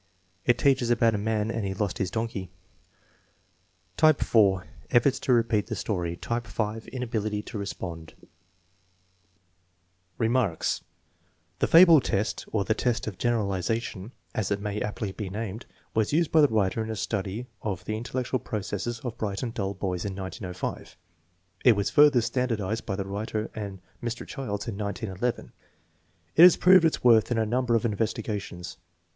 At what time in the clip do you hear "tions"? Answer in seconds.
28.41-28.77